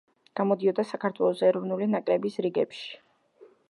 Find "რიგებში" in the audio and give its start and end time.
2.47-2.95